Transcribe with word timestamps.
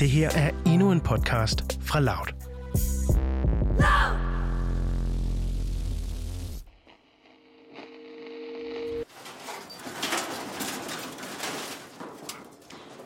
Det 0.00 0.10
her 0.10 0.30
er 0.30 0.50
endnu 0.66 0.92
en 0.92 1.00
podcast 1.00 1.78
fra 1.82 2.00
Loud. 2.00 2.26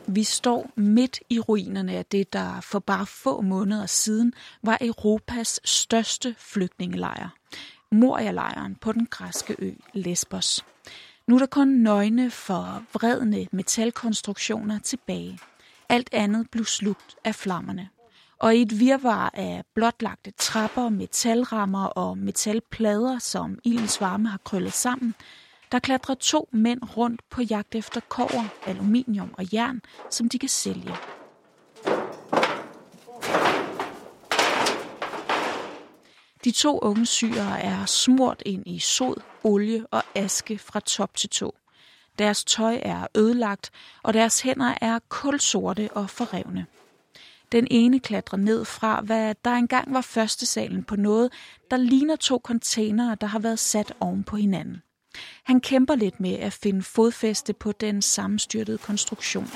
Vi 0.07 0.23
står 0.23 0.69
midt 0.75 1.19
i 1.29 1.39
ruinerne 1.39 1.93
af 1.93 2.05
det, 2.05 2.33
der 2.33 2.61
for 2.61 2.79
bare 2.79 3.05
få 3.05 3.41
måneder 3.41 3.85
siden 3.85 4.33
var 4.63 4.77
Europas 4.81 5.59
største 5.63 6.35
flygtningelejr. 6.37 7.29
Moria-lejren 7.91 8.75
på 8.75 8.91
den 8.91 9.07
græske 9.11 9.55
ø 9.59 9.71
Lesbos. 9.93 10.65
Nu 11.27 11.35
er 11.35 11.39
der 11.39 11.45
kun 11.45 11.67
nøgne 11.67 12.31
for 12.31 12.83
vredne 12.93 13.47
metalkonstruktioner 13.51 14.79
tilbage. 14.79 15.39
Alt 15.89 16.09
andet 16.11 16.47
blev 16.51 16.65
slugt 16.65 17.15
af 17.23 17.35
flammerne. 17.35 17.89
Og 18.39 18.55
i 18.55 18.61
et 18.61 18.79
virvar 18.79 19.31
af 19.33 19.63
blotlagte 19.75 20.31
trapper, 20.31 20.89
metalrammer 20.89 21.85
og 21.85 22.17
metalplader, 22.17 23.19
som 23.19 23.59
ildens 23.63 24.01
varme 24.01 24.29
har 24.29 24.37
krøllet 24.37 24.73
sammen, 24.73 25.15
der 25.71 25.79
klatrer 25.79 26.15
to 26.15 26.49
mænd 26.51 26.97
rundt 26.97 27.21
på 27.29 27.41
jagt 27.41 27.75
efter 27.75 28.01
kover, 28.09 28.43
aluminium 28.65 29.33
og 29.37 29.53
jern, 29.53 29.81
som 30.09 30.29
de 30.29 30.39
kan 30.39 30.49
sælge. 30.49 30.95
De 36.43 36.51
to 36.51 36.79
unge 36.79 37.05
syre 37.05 37.61
er 37.61 37.85
smurt 37.85 38.43
ind 38.45 38.63
i 38.65 38.79
sod, 38.79 39.21
olie 39.43 39.85
og 39.91 40.03
aske 40.15 40.57
fra 40.57 40.79
top 40.79 41.15
til 41.15 41.29
tå. 41.29 41.55
Deres 42.19 42.43
tøj 42.43 42.79
er 42.81 43.07
ødelagt, 43.15 43.71
og 44.03 44.13
deres 44.13 44.41
hænder 44.41 44.73
er 44.81 44.99
kulsorte 45.09 45.89
og 45.91 46.09
forrevne. 46.09 46.65
Den 47.51 47.67
ene 47.71 47.99
klatrer 47.99 48.37
ned 48.37 48.65
fra, 48.65 49.01
hvad 49.01 49.35
der 49.45 49.51
engang 49.51 49.93
var 49.93 50.01
første 50.01 50.45
salen 50.45 50.83
på 50.83 50.95
noget, 50.95 51.31
der 51.71 51.77
ligner 51.77 52.15
to 52.15 52.41
containere, 52.43 53.17
der 53.21 53.27
har 53.27 53.39
været 53.39 53.59
sat 53.59 53.93
oven 53.99 54.23
på 54.23 54.35
hinanden. 54.35 54.81
Han 55.43 55.61
kæmper 55.61 55.95
lidt 55.95 56.19
med 56.19 56.33
at 56.33 56.53
finde 56.53 56.83
fodfæste 56.83 57.53
på 57.53 57.71
den 57.71 58.01
sammenstyrtede 58.01 58.77
konstruktion. 58.77 59.47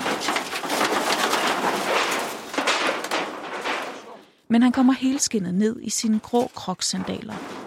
Men 4.48 4.62
han 4.62 4.72
kommer 4.72 4.92
helskindet 4.92 5.54
ned 5.54 5.76
i 5.82 5.90
sine 5.90 6.18
grå 6.18 6.50
kroksandaler. 6.54 7.59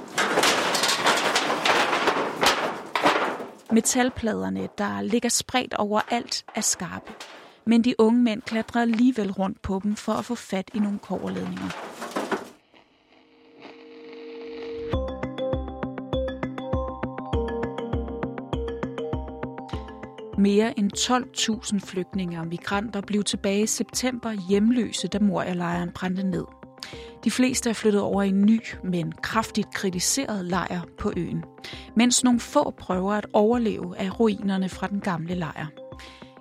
Metalpladerne, 3.74 4.70
der 4.78 5.02
ligger 5.02 5.30
spredt 5.30 5.74
overalt, 5.74 6.46
er 6.56 6.62
skarpe. 6.62 7.12
Men 7.66 7.84
de 7.84 7.96
unge 8.00 8.22
mænd 8.22 8.42
klatrer 8.42 8.82
alligevel 8.82 9.32
rundt 9.32 9.62
på 9.62 9.80
dem 9.84 9.96
for 9.96 10.14
at 10.14 10.26
få 10.26 10.36
fat 10.36 10.72
i 10.74 10.80
nogle 10.80 11.00
koverledninger. 11.00 11.70
Mere 20.38 20.80
end 20.80 20.92
12.000 20.98 21.80
flygtninge 21.88 22.40
og 22.40 22.48
migranter 22.48 23.02
blev 23.02 23.24
tilbage 23.24 23.64
i 23.64 23.68
september 23.68 24.32
hjemløse, 24.50 25.08
da 25.08 25.20
Moria-lejren 25.20 25.92
brændte 25.92 26.24
ned. 26.24 26.46
De 27.24 27.32
fleste 27.32 27.70
er 27.70 27.74
flyttet 27.74 28.02
over 28.02 28.24
i 28.24 28.30
en 28.30 28.42
ny, 28.42 28.60
men 28.84 29.12
kraftigt 29.12 29.74
kritiseret 29.74 30.46
lejr 30.46 30.82
på 30.98 31.14
øen, 31.18 31.44
mens 31.96 32.24
nogle 32.24 32.40
få 32.40 32.74
prøver 32.78 33.14
at 33.14 33.28
overleve 33.34 33.98
af 33.98 34.20
ruinerne 34.20 34.70
fra 34.70 34.88
den 34.88 35.00
gamle 35.00 35.36
lejr. 35.36 35.68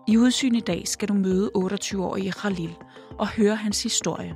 I 0.08 0.16
udsyn 0.16 0.55
i 0.55 0.61
dag 0.61 0.89
skal 0.89 1.08
du 1.08 1.14
møde 1.14 1.50
28-årige 1.56 2.33
Khalil 2.33 2.77
og 3.19 3.28
høre 3.28 3.56
hans 3.56 3.83
historie. 3.83 4.34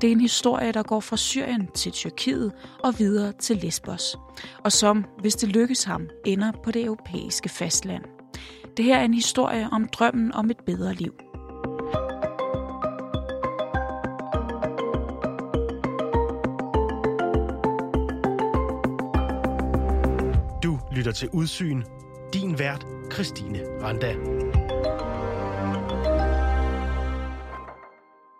Det 0.00 0.08
er 0.08 0.12
en 0.12 0.20
historie, 0.20 0.72
der 0.72 0.82
går 0.82 1.00
fra 1.00 1.16
Syrien 1.16 1.68
til 1.74 1.92
Tyrkiet 1.92 2.52
og 2.84 2.98
videre 2.98 3.32
til 3.32 3.56
Lesbos, 3.56 4.16
og 4.64 4.72
som, 4.72 5.04
hvis 5.20 5.34
det 5.34 5.48
lykkes 5.48 5.84
ham, 5.84 6.08
ender 6.24 6.52
på 6.64 6.70
det 6.70 6.84
europæiske 6.84 7.48
fastland. 7.48 8.04
Det 8.76 8.84
her 8.84 8.96
er 8.96 9.04
en 9.04 9.14
historie 9.14 9.68
om 9.72 9.88
drømmen 9.88 10.32
om 10.32 10.50
et 10.50 10.60
bedre 10.66 10.94
liv. 10.94 11.14
lytter 21.05 21.11
til 21.11 21.29
Udsyn. 21.33 21.83
Din 22.33 22.59
vært, 22.59 22.85
Christine 23.13 23.59
Randa. 23.81 24.15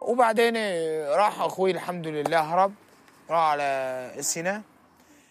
وبعدين 0.01 0.57
راح 1.07 1.41
اخوي 1.41 1.72
الحمد 1.72 2.07
لله 2.07 2.39
هرب 2.41 2.73
راح 3.29 3.39
على 3.51 3.63
السيناء 4.17 4.62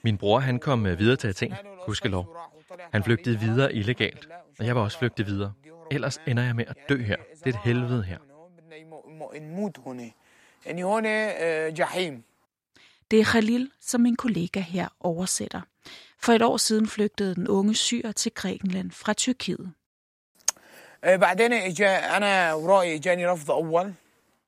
Min 0.03 0.19
bror 0.19 0.39
han 0.39 0.59
kom 0.59 0.87
øh, 0.87 0.99
videre 0.99 1.17
til 1.17 1.29
Athen, 1.29 1.55
gudskelov. 1.87 2.37
Han 2.93 3.05
flygtede 3.05 3.39
videre 3.39 3.75
illegalt, 3.75 4.29
og 4.59 4.67
jeg 4.67 4.77
var 4.77 4.83
også 4.83 4.99
flygtet 4.99 5.27
videre. 5.27 5.53
Ellers 5.91 6.21
ender 6.27 6.43
jeg 6.43 6.57
med 6.57 6.65
at 6.69 6.77
dø 6.89 6.97
her. 6.97 7.17
Det 7.45 7.55
er 7.55 7.59
et 7.59 7.61
helvede 7.65 8.03
her. 8.03 8.19
نموت 9.35 9.79
هنا 9.79 10.11
يعني 10.67 10.85
هنا 10.85 11.33
آه، 11.33 11.69
جحيم 11.69 12.23
Det 13.11 13.21
er 13.21 13.25
Khalil, 13.25 13.71
som 13.81 14.01
min 14.01 14.17
kollega 14.17 14.61
her 14.61 14.89
oversætter. 15.01 15.61
For 16.26 16.34
et 16.34 16.42
år 16.42 16.58
siden 16.58 16.88
flygtede 16.88 17.36
den 17.36 17.48
unge 17.48 17.76
syr 17.76 18.12
til 18.12 18.32
Grækenland 18.36 18.92
fra 18.92 19.14
Tyrkiet. 19.14 19.72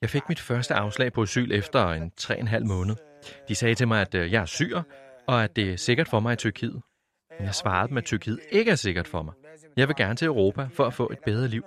Jeg 0.01 0.09
fik 0.09 0.29
mit 0.29 0.39
første 0.39 0.73
afslag 0.73 1.13
på 1.13 1.21
asyl 1.21 1.51
efter 1.51 1.89
en 1.89 2.11
3,5 2.21 2.59
måned. 2.59 2.95
De 3.47 3.55
sagde 3.55 3.75
til 3.75 3.87
mig, 3.87 4.01
at 4.01 4.15
øh, 4.15 4.31
jeg 4.31 4.41
er 4.41 4.45
syr, 4.45 4.81
og 5.27 5.43
at 5.43 5.55
det 5.55 5.73
er 5.73 5.77
sikkert 5.77 6.07
for 6.07 6.19
mig 6.19 6.33
i 6.33 6.35
Tyrkiet. 6.35 6.81
Men 7.37 7.45
jeg 7.45 7.55
svarede 7.55 7.89
dem, 7.89 7.97
at 7.97 8.05
Tyrkiet 8.05 8.39
ikke 8.51 8.71
er 8.71 8.75
sikkert 8.75 9.07
for 9.07 9.21
mig. 9.21 9.33
Jeg 9.75 9.87
vil 9.87 9.95
gerne 9.95 10.15
til 10.15 10.25
Europa 10.25 10.67
for 10.73 10.85
at 10.85 10.93
få 10.93 11.09
et 11.11 11.19
bedre 11.25 11.47
liv. 11.47 11.63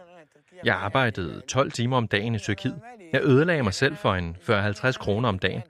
Jeg 0.64 0.76
arbejdede 0.76 1.42
12 1.48 1.72
timer 1.72 1.96
om 1.96 2.08
dagen 2.08 2.34
i 2.34 2.38
Tyrkiet. 2.38 2.80
Jeg 3.12 3.20
ødelagde 3.24 3.62
mig 3.62 3.74
selv 3.74 3.96
for 3.96 4.14
en 4.14 4.36
40-50 4.40 4.92
kroner 4.92 5.28
om 5.28 5.38
dagen. 5.38 5.62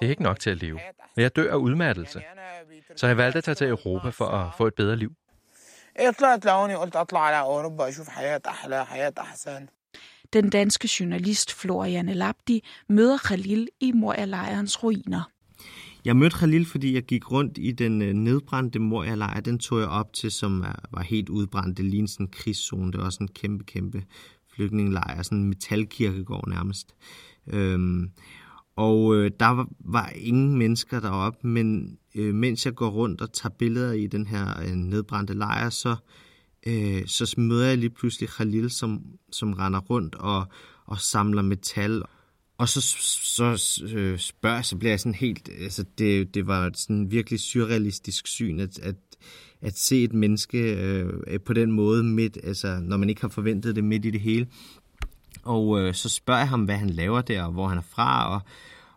Det 0.00 0.06
er 0.06 0.10
ikke 0.10 0.22
nok 0.22 0.40
til 0.40 0.50
at 0.50 0.62
leve. 0.62 0.80
Men 1.16 1.22
jeg 1.22 1.36
dør 1.36 1.52
af 1.52 1.56
udmattelse. 1.56 2.22
Så 2.96 3.06
jeg 3.06 3.16
valgte 3.16 3.38
at 3.38 3.44
tage 3.44 3.54
til 3.54 3.68
Europa 3.68 4.08
for 4.08 4.24
at 4.24 4.50
få 4.58 4.66
et 4.66 4.74
bedre 4.74 4.96
liv. 4.96 5.12
Den 10.32 10.50
danske 10.50 10.88
journalist 11.00 11.52
Florian 11.52 12.08
Elabdi 12.08 12.64
møder 12.88 13.18
Khalil 13.18 13.68
i 13.80 13.92
Moria-lejrens 13.92 14.82
ruiner. 14.82 15.30
Jeg 16.04 16.16
mødte 16.16 16.36
Khalil, 16.36 16.66
fordi 16.66 16.94
jeg 16.94 17.02
gik 17.02 17.30
rundt 17.30 17.58
i 17.58 17.72
den 17.72 18.02
øh, 18.02 18.12
nedbrændte 18.12 18.78
Moria-lejr. 18.78 19.40
Den 19.40 19.58
tog 19.58 19.80
jeg 19.80 19.88
op 19.88 20.12
til, 20.12 20.30
som 20.30 20.62
øh, 20.62 20.74
var 20.90 21.02
helt 21.02 21.28
udbrændt. 21.28 21.76
Det 21.76 21.84
lignede 21.84 22.12
sådan 22.12 22.26
en 22.26 22.32
krigszone. 22.32 22.92
Det 22.92 23.00
var 23.00 23.10
sådan 23.10 23.24
en 23.24 23.32
kæmpe, 23.34 23.64
kæmpe 23.64 24.02
flygtningelejr. 24.54 25.22
Sådan 25.22 25.38
en 25.38 25.48
metalkirkegård 25.48 26.48
nærmest. 26.48 26.94
Øhm, 27.46 28.10
og 28.76 29.16
øh, 29.16 29.30
der 29.40 29.46
var, 29.46 29.68
var 29.80 30.08
ingen 30.08 30.58
mennesker 30.58 31.00
deroppe, 31.00 31.46
men 31.46 31.98
øh, 32.14 32.34
mens 32.34 32.66
jeg 32.66 32.74
går 32.74 32.88
rundt 32.88 33.20
og 33.20 33.32
tager 33.32 33.54
billeder 33.58 33.92
i 33.92 34.06
den 34.06 34.26
her 34.26 34.60
øh, 34.60 34.74
nedbrændte 34.74 35.34
lejr, 35.34 35.70
så, 35.70 35.96
øh, 36.66 37.06
så 37.06 37.34
møder 37.38 37.68
jeg 37.68 37.78
lige 37.78 37.90
pludselig 37.90 38.28
Khalil, 38.28 38.70
som, 38.70 39.02
som 39.32 39.52
render 39.52 39.80
rundt 39.80 40.14
og, 40.14 40.46
og 40.86 41.00
samler 41.00 41.42
metal. 41.42 42.02
Og 42.58 42.68
så, 42.68 42.80
så 43.36 43.78
øh, 43.94 44.18
spørger 44.18 44.62
så 44.62 44.76
bliver 44.76 44.92
jeg 44.92 45.00
sådan 45.00 45.14
helt, 45.14 45.48
altså 45.60 45.84
det, 45.98 46.34
det 46.34 46.46
var 46.46 46.70
sådan 46.74 47.10
virkelig 47.10 47.40
surrealistisk 47.40 48.26
syn, 48.26 48.60
at, 48.60 48.78
at, 48.78 48.96
at 49.60 49.78
se 49.78 50.04
et 50.04 50.12
menneske 50.12 50.58
øh, 50.58 51.40
på 51.40 51.52
den 51.52 51.72
måde 51.72 52.04
midt, 52.04 52.38
altså 52.42 52.80
når 52.82 52.96
man 52.96 53.08
ikke 53.08 53.20
har 53.20 53.28
forventet 53.28 53.76
det 53.76 53.84
midt 53.84 54.04
i 54.04 54.10
det 54.10 54.20
hele. 54.20 54.46
Og 55.44 55.80
øh, 55.80 55.94
så 55.94 56.08
spørger 56.08 56.40
jeg 56.40 56.48
ham, 56.48 56.64
hvad 56.64 56.76
han 56.76 56.90
laver 56.90 57.20
der, 57.20 57.42
og 57.42 57.52
hvor 57.52 57.68
han 57.68 57.78
er 57.78 57.82
fra, 57.82 58.34
og, 58.34 58.40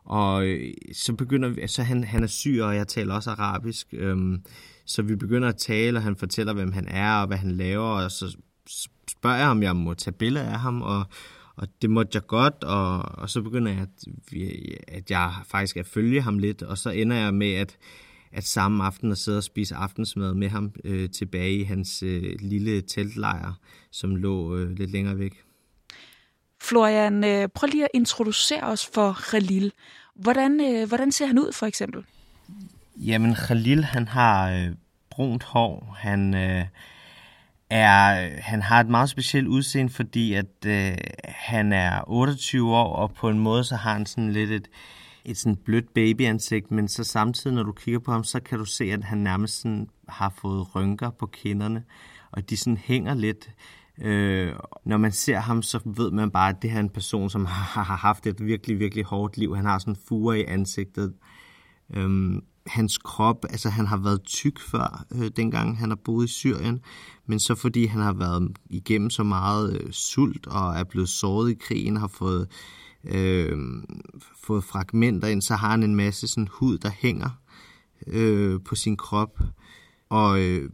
og 0.06 0.46
øh, 0.46 0.74
så 0.94 1.14
begynder 1.14 1.50
vi, 1.50 1.68
så 1.68 1.84
han, 1.84 2.04
han 2.04 2.24
er 2.24 2.28
syg, 2.28 2.60
og 2.62 2.76
jeg 2.76 2.88
taler 2.88 3.14
også 3.14 3.30
arabisk, 3.30 3.88
øhm, 3.94 4.44
så 4.86 5.02
vi 5.02 5.16
begynder 5.16 5.50
at 5.50 5.58
tale, 5.58 6.00
og 6.00 6.04
han 6.04 6.16
fortæller, 6.16 6.54
hvem 6.54 6.72
han 6.72 6.88
er, 6.88 7.22
og 7.22 7.28
hvad 7.28 7.38
han 7.38 7.52
laver, 7.52 7.88
og 7.88 8.12
så 8.12 8.38
spørger 9.10 9.38
jeg, 9.38 9.48
om 9.48 9.64
jeg 9.64 9.76
må 9.76 9.94
tage 9.94 10.14
billeder 10.14 10.50
af 10.50 10.60
ham, 10.60 10.82
og, 10.82 11.04
og 11.56 11.68
det 11.82 11.90
måtte 11.90 12.12
jeg 12.14 12.28
godt, 12.28 12.64
og, 12.64 13.00
og 13.00 13.30
så 13.30 13.42
begynder 13.42 13.72
jeg, 13.72 13.82
at, 13.82 14.06
at 14.88 15.12
jeg 15.12 15.34
faktisk 15.46 15.78
at 15.78 15.88
følge 15.88 16.22
ham 16.22 16.40
lidt, 16.40 16.64
og 16.64 16.78
så 16.78 16.90
ender 16.90 17.16
jeg 17.16 17.34
med, 17.34 17.54
at, 17.54 17.78
at 18.32 18.44
samme 18.44 18.84
aften 18.84 19.12
at 19.12 19.18
sidde 19.18 19.38
og 19.38 19.44
spise 19.44 19.76
aftensmad 19.76 20.34
med 20.34 20.50
ham 20.50 20.72
øh, 20.84 21.10
tilbage 21.10 21.56
i 21.56 21.64
hans 21.64 22.04
øh, 22.04 22.36
lille 22.40 22.82
teltlejr, 22.82 23.54
som 23.92 24.16
lå 24.16 24.58
øh, 24.58 24.70
lidt 24.72 24.92
længere 24.92 25.18
væk. 25.18 25.47
Florian, 26.62 27.24
øh, 27.24 27.48
prøv 27.48 27.68
lige 27.68 27.84
at 27.84 27.90
introducere 27.94 28.64
os 28.64 28.90
for 28.94 29.18
Khalil. 29.30 29.72
Hvordan, 30.16 30.62
øh, 30.62 30.88
hvordan 30.88 31.12
ser 31.12 31.26
han 31.26 31.40
ud, 31.40 31.52
for 31.54 31.66
eksempel? 31.66 32.04
Jamen, 32.98 33.36
Khalil, 33.36 33.84
han 33.84 34.08
har 34.08 34.52
øh, 34.52 34.70
brunt 35.10 35.44
hår. 35.44 35.96
Han, 36.00 36.36
øh, 36.36 36.66
er, 37.70 38.30
han 38.42 38.62
har 38.62 38.80
et 38.80 38.90
meget 38.90 39.10
specielt 39.10 39.48
udseende, 39.48 39.94
fordi 39.94 40.34
at 40.34 40.66
øh, 40.66 40.98
han 41.24 41.74
er 41.74 42.04
28 42.08 42.76
år, 42.76 42.96
og 42.96 43.14
på 43.14 43.30
en 43.30 43.40
måde 43.40 43.64
så 43.64 43.76
har 43.76 43.94
han 43.94 44.06
sådan 44.06 44.32
lidt 44.32 44.52
et, 44.52 44.68
et 45.26 45.38
sådan 45.38 45.56
blødt 45.56 45.94
babyansigt, 45.94 46.72
men 46.72 46.88
så 46.88 47.04
samtidig, 47.04 47.56
når 47.56 47.64
du 47.64 47.72
kigger 47.72 48.00
på 48.00 48.12
ham, 48.12 48.24
så 48.24 48.40
kan 48.40 48.58
du 48.58 48.66
se, 48.66 48.84
at 48.84 49.04
han 49.04 49.18
nærmest 49.18 49.62
sådan 49.62 49.90
har 50.10 50.34
fået 50.42 50.76
rynker 50.76 51.10
på 51.10 51.26
kinderne, 51.26 51.84
og 52.32 52.50
de 52.50 52.58
sådan 52.58 52.78
hænger 52.78 53.14
lidt. 53.14 53.50
Øh, 54.02 54.54
når 54.86 54.98
man 54.98 55.12
ser 55.12 55.40
ham, 55.40 55.62
så 55.62 55.80
ved 55.86 56.12
man 56.12 56.32
bare, 56.32 56.50
at 56.50 56.62
det 56.62 56.70
her 56.70 56.78
er 56.78 56.84
en 56.84 56.90
person, 56.90 57.30
som 57.30 57.46
har, 57.46 57.84
har 57.90 57.96
haft 57.96 58.28
et 58.28 58.46
virkelig, 58.46 58.80
virkelig 58.80 59.06
hårdt 59.06 59.38
liv. 59.38 59.56
Han 59.56 59.66
har 59.66 59.80
sådan 59.80 59.96
fure 60.08 60.40
i 60.40 60.44
ansigtet. 60.44 61.14
Øh, 61.94 62.42
hans 62.68 62.98
krop, 62.98 63.46
altså 63.50 63.70
han 63.70 63.86
har 63.86 63.98
været 63.98 64.24
tyk 64.24 64.60
før, 64.60 65.06
øh, 65.16 65.32
dengang 65.36 65.78
han 65.78 65.90
har 65.90 65.96
boet 65.96 66.26
i 66.26 66.34
Syrien, 66.34 66.82
men 67.26 67.40
så 67.40 67.56
fordi 67.56 67.86
han 67.86 68.02
har 68.02 68.14
været 68.14 68.58
igennem 68.70 69.10
så 69.10 69.24
meget 69.24 69.82
øh, 69.82 69.92
sult 69.92 70.48
og 70.48 70.76
er 70.76 70.84
blevet 70.84 71.10
såret 71.10 71.52
i 71.52 71.54
krigen, 71.54 71.98
har 71.98 72.08
fået, 72.08 72.48
øh, 73.04 73.58
fået 74.44 74.64
fragmenter 74.64 75.28
ind, 75.28 75.42
så 75.42 75.56
har 75.56 75.70
han 75.70 75.84
en 75.84 75.96
masse 75.96 76.28
sådan 76.28 76.48
hud, 76.52 76.78
der 76.78 76.90
hænger 76.90 77.30
øh, 78.08 78.60
på 78.66 78.76
sin 78.76 78.98
krop. 78.98 79.40
Og 80.10 80.42
øh, 80.42 80.70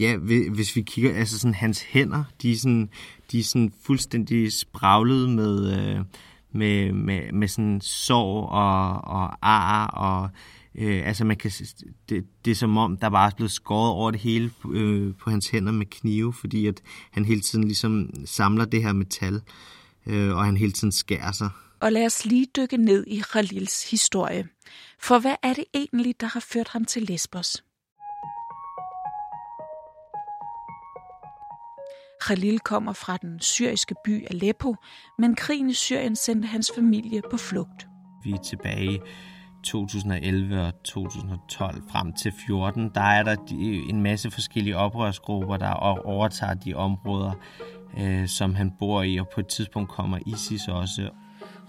ja, 0.00 0.16
hvis 0.50 0.76
vi 0.76 0.82
kigger, 0.82 1.14
altså 1.14 1.38
sådan 1.38 1.54
hans 1.54 1.82
hænder, 1.82 2.24
de 2.42 2.52
er 2.52 2.56
sådan, 2.56 2.90
de 3.32 3.38
er 3.38 3.44
sådan 3.44 3.72
fuldstændig 3.82 4.52
spraglet 4.52 5.28
med, 5.28 5.78
øh, 5.78 6.04
med, 6.52 6.92
med, 6.92 7.32
med 7.32 7.48
sådan 7.48 7.80
sår 7.80 8.46
og, 8.46 9.04
og 9.04 9.38
ar 9.42 9.86
og 9.86 10.30
Øh, 10.74 11.06
altså 11.06 11.24
man 11.24 11.36
kan, 11.36 11.50
det, 12.08 12.24
det 12.44 12.50
er 12.50 12.54
som 12.54 12.76
om, 12.76 12.96
der 12.96 13.10
bare 13.10 13.26
er 13.26 13.34
blevet 13.36 13.52
skåret 13.52 13.90
over 13.90 14.10
det 14.10 14.20
hele 14.20 14.50
øh, 14.72 15.14
på 15.14 15.30
hans 15.30 15.48
hænder 15.48 15.72
med 15.72 15.86
knive, 15.86 16.32
fordi 16.32 16.66
at 16.66 16.82
han 17.10 17.24
hele 17.24 17.40
tiden 17.40 17.64
ligesom 17.64 18.10
samler 18.26 18.64
det 18.64 18.82
her 18.82 18.92
metal, 18.92 19.40
øh, 20.06 20.36
og 20.36 20.44
han 20.44 20.56
hele 20.56 20.72
tiden 20.72 20.92
skærer 20.92 21.32
sig. 21.32 21.50
Og 21.80 21.92
lad 21.92 22.06
os 22.06 22.24
lige 22.24 22.46
dykke 22.56 22.76
ned 22.76 23.04
i 23.06 23.22
Khalils 23.32 23.90
historie. 23.90 24.48
For 25.00 25.18
hvad 25.18 25.34
er 25.42 25.54
det 25.54 25.64
egentlig, 25.74 26.20
der 26.20 26.26
har 26.26 26.40
ført 26.40 26.68
ham 26.68 26.84
til 26.84 27.02
Lesbos? 27.02 27.64
Khalil 32.21 32.59
kommer 32.59 32.93
fra 32.93 33.17
den 33.17 33.39
syriske 33.39 33.95
by 34.03 34.27
Aleppo, 34.31 34.75
men 35.19 35.35
krigen 35.35 35.69
i 35.69 35.73
Syrien 35.73 36.15
sendte 36.15 36.47
hans 36.47 36.71
familie 36.75 37.21
på 37.31 37.37
flugt. 37.37 37.87
Vi 38.23 38.31
er 38.31 38.37
tilbage 38.37 38.99
2011 39.63 40.61
og 40.61 40.83
2012 40.83 41.83
frem 41.91 42.13
til 42.13 42.33
14, 42.47 42.91
der 42.95 43.01
er 43.01 43.23
der 43.23 43.35
en 43.89 44.01
masse 44.01 44.31
forskellige 44.31 44.77
oprørsgrupper, 44.77 45.57
der 45.57 45.71
overtager 46.05 46.53
de 46.53 46.73
områder, 46.73 47.31
øh, 47.97 48.27
som 48.27 48.55
han 48.55 48.71
bor 48.79 49.01
i, 49.01 49.17
og 49.17 49.29
på 49.29 49.39
et 49.39 49.47
tidspunkt 49.47 49.89
kommer 49.89 50.19
ISIS 50.25 50.67
også. 50.67 51.09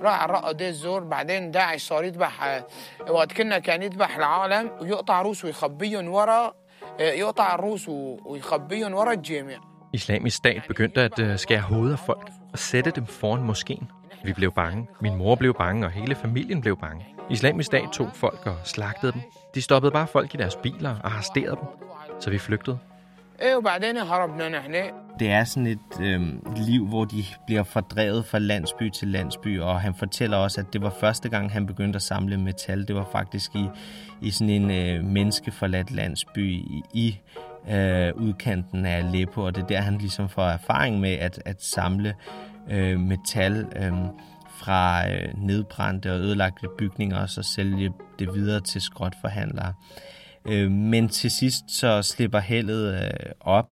راح 0.00 0.25
رقد 0.25 0.62
الزور 0.62 1.00
بعدين 1.00 1.50
داعش 1.50 1.82
صار 1.82 2.05
يذبح 2.05 2.62
وقت 3.08 3.32
كنا 3.32 3.58
كان 3.58 3.82
يذبح 3.82 4.17
العالم 4.17 4.70
ويقطع 4.81 5.23
روس 5.23 5.44
ويخبيهم 5.44 6.08
ورا 6.08 6.55
يقطع 7.00 7.55
الروس 7.55 7.88
ويخبيهم 7.88 8.94
ورا 8.94 9.12
الجامع 9.12 9.58
Islamisk 9.94 10.38
stat 10.38 10.62
begyndte 10.68 11.01
at 11.01 11.19
øh, 11.19 11.38
skære 11.38 11.62
hovedet 11.62 11.94
af 11.94 12.00
folk 12.00 12.30
og 12.54 12.60
sætte 12.60 12.92
dem 12.92 13.06
foran 13.06 13.44
moskeen. 13.44 13.88
Vi 14.24 14.34
blev 14.34 14.51
bange. 14.51 14.88
Min 15.01 15.16
mor 15.16 15.36
blev 15.36 15.54
bange, 15.54 15.86
og 15.86 15.92
hele 15.92 16.16
familien 16.16 16.62
blev 16.62 16.78
bange. 16.80 17.06
Islamisk 17.30 17.66
stat 17.66 17.90
tog 17.94 18.10
folk 18.13 18.45
og 18.45 18.56
slagtede 18.63 19.12
dem. 19.12 19.22
De 19.56 19.62
stoppede 19.62 19.92
bare 19.92 20.07
folk 20.07 20.34
i 20.34 20.38
deres 20.38 20.56
biler 20.56 20.90
og 20.90 21.12
arresterede 21.12 21.56
dem. 21.56 21.68
Så 22.19 22.30
vi 22.30 22.38
flygtede. 22.38 22.78
Det 25.19 25.31
er 25.31 25.44
sådan 25.44 25.68
et 25.68 26.01
øh, 26.01 26.22
liv, 26.56 26.88
hvor 26.88 27.06
de 27.06 27.24
bliver 27.46 27.63
fordrevet 27.63 28.25
fra 28.25 28.39
landsby 28.39 28.89
til 28.89 29.07
landsby, 29.07 29.60
og 29.60 29.81
han 29.81 29.96
fortæller 29.96 30.38
også, 30.38 30.62
at 30.62 30.74
det 30.74 30.81
var 30.81 30.94
første 31.00 31.30
gang, 31.30 31.51
han 31.51 31.66
begyndte 31.66 31.98
at 31.98 32.01
samle 32.01 32.38
metal. 32.38 32.88
Det 32.88 32.96
var 32.96 33.10
faktisk 33.12 33.56
i, 33.56 33.66
i 34.22 34.31
sådan 34.31 34.50
en 34.50 34.72
øh, 34.72 35.04
menneskeforladt 35.04 35.92
landsby 35.92 36.51
i, 36.51 36.81
i 36.94 37.19
øh, 37.70 38.12
udkanten 38.14 38.87
af 38.87 38.96
Aleppo, 38.96 39.43
og 39.43 39.55
det 39.55 39.62
er 39.62 39.67
der, 39.67 39.81
han 39.81 39.99
ligesom 39.99 40.29
får 40.29 40.46
erfaring 40.46 41.00
med 41.00 41.12
at, 41.12 41.43
at 41.44 41.62
samle 41.62 42.14
øh, 42.70 43.00
metal. 43.00 43.67
Øh, 43.76 43.93
fra 44.58 45.11
øh, 45.11 45.35
nedbrændte 45.37 46.12
og 46.12 46.19
ødelagte 46.19 46.69
bygninger 46.79 47.23
og 47.23 47.29
så 47.29 47.43
sælge 47.43 47.93
det 48.19 48.35
videre 48.35 48.61
til 48.61 48.81
skrotforhandlere. 48.81 49.75
Øh, 50.49 50.70
men 50.70 51.08
til 51.08 51.31
sidst 51.31 51.64
så 51.69 52.02
slipper 52.02 52.38
heldet 52.38 52.94
øh, 52.94 53.32
op. 53.40 53.69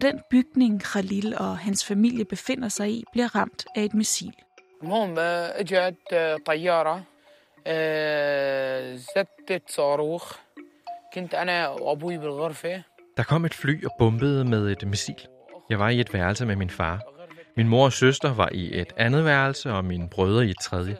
Den 0.00 0.20
bygning, 0.30 0.82
Khalil 0.82 1.34
og 1.38 1.58
hans 1.58 1.84
familie 1.84 2.24
befinder 2.24 2.68
sig 2.68 2.90
i, 2.90 3.04
bliver 3.12 3.34
ramt 3.36 3.66
af 3.76 3.82
et 3.84 3.94
missil. 3.94 4.32
المهم 4.82 5.18
اجت 5.18 5.96
طياره 6.46 7.02
زتت 9.10 9.62
صاروخ 9.70 10.36
كنت 11.14 11.34
انا 11.34 11.68
وابوي 11.68 12.18
بالغرفه 12.18 12.82
Der 13.16 13.22
kom 13.22 13.44
et 13.44 13.54
fly 13.54 13.84
og 13.84 13.90
bombede 13.98 14.44
med 14.44 14.70
et 14.70 14.88
missil. 14.88 15.26
Jeg 15.70 15.78
var 15.78 15.88
i 15.88 16.00
et 16.00 16.14
værelse 16.14 16.46
med 16.46 16.56
min 16.56 16.70
far. 16.70 17.00
Min 17.56 17.68
mor 17.68 17.84
og 17.84 17.92
søster 17.92 18.34
var 18.34 18.48
i 18.52 18.80
et 18.80 18.92
andet 18.96 19.24
værelse, 19.24 19.72
og 19.72 19.84
mine 19.84 20.08
brødre 20.08 20.46
i 20.46 20.50
et 20.50 20.60
tredje. 20.60 20.96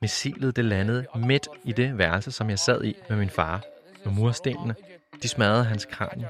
Missilet 0.00 0.56
det 0.56 0.64
landede 0.64 1.06
midt 1.16 1.48
i 1.64 1.72
det 1.72 1.98
værelse, 1.98 2.32
som 2.32 2.50
jeg 2.50 2.58
sad 2.58 2.84
i 2.84 2.96
med 3.08 3.16
min 3.16 3.30
far. 3.30 3.62
Med 4.04 4.12
murstenene. 4.12 4.74
De 5.22 5.28
smadrede 5.28 5.64
hans 5.64 5.84
kranie. 5.84 6.28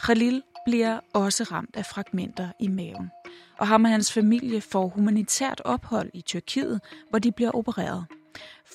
Khalil 0.00 0.42
bliver 0.66 1.00
også 1.12 1.44
ramt 1.44 1.76
af 1.76 1.86
fragmenter 1.86 2.48
i 2.58 2.68
maven. 2.68 3.10
Og 3.58 3.66
ham 3.68 3.84
og 3.84 3.90
hans 3.90 4.12
familie 4.12 4.60
får 4.60 4.88
humanitært 4.88 5.60
ophold 5.64 6.10
i 6.14 6.20
Tyrkiet, 6.20 6.80
hvor 7.10 7.18
de 7.18 7.32
bliver 7.32 7.50
opereret. 7.50 8.06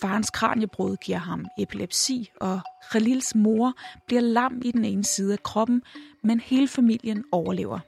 Farens 0.03 0.31
kraniebrud 0.31 0.97
giver 0.97 1.19
ham 1.19 1.47
epilepsi, 1.59 2.31
og 2.41 2.61
Khalils 2.93 3.35
mor 3.35 3.73
bliver 4.07 4.21
lam 4.21 4.63
i 4.65 4.71
den 4.71 4.85
ene 4.85 5.05
side 5.05 5.33
af 5.33 5.43
kroppen, 5.43 5.83
men 6.25 6.41
hele 6.41 6.69
familien 6.69 7.25
overlever. 7.33 7.79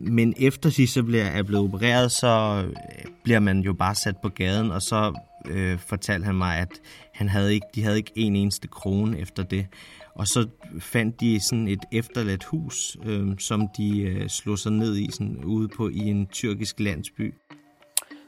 Men 0.00 0.34
efter 0.36 0.70
sidst, 0.70 0.92
så 0.92 1.02
bliver, 1.02 1.24
er 1.24 1.42
blevet 1.42 1.64
opereret, 1.64 2.12
så 2.12 2.64
øh, 2.66 3.12
bliver 3.24 3.40
man 3.40 3.60
jo 3.60 3.72
bare 3.72 3.94
sat 3.94 4.16
på 4.22 4.28
gaden, 4.28 4.70
og 4.70 4.82
så 4.82 5.18
øh, 5.48 5.78
fortalte 5.78 6.24
han 6.24 6.34
mig, 6.34 6.58
at 6.58 6.80
han 7.14 7.28
havde 7.28 7.54
ikke, 7.54 7.66
de 7.74 7.82
havde 7.82 7.96
ikke 7.96 8.12
en 8.16 8.36
eneste 8.36 8.68
krone 8.68 9.18
efter 9.18 9.42
det. 9.42 9.66
Og 10.14 10.28
så 10.28 10.48
fandt 10.80 11.20
de 11.20 11.40
sådan 11.40 11.68
et 11.68 11.84
efterladt 11.92 12.44
hus, 12.44 12.96
øh, 13.04 13.38
som 13.38 13.68
de 13.76 14.00
øh, 14.00 14.28
slog 14.28 14.58
sig 14.58 14.72
ned 14.72 14.96
i 14.96 15.08
sådan 15.12 15.44
ude 15.44 15.68
på 15.68 15.88
i 15.88 15.98
en 15.98 16.26
tyrkisk 16.26 16.80
landsby. 16.80 17.34